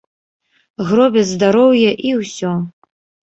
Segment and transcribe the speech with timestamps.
[0.87, 2.51] Гробяць здароўе і ўсё.